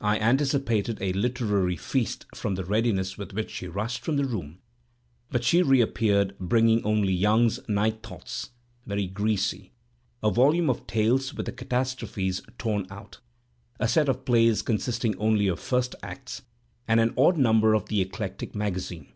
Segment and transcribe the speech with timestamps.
[0.00, 4.60] I anticipated a literary feast from the readiness with which she rushed from the room;
[5.28, 8.52] but she reappeared, bringing only Young's Night Thoughts,
[8.86, 9.72] (very greasy,)
[10.22, 13.18] a volume of tales with the catastrophes torn out,
[13.78, 16.40] a set of plays consisting only of first acts,
[16.88, 19.12] and an odd number of the Eclectic Magazine.